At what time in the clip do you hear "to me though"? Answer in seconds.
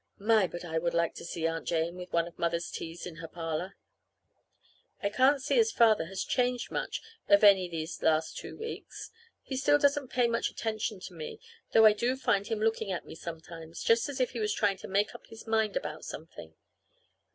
11.01-11.85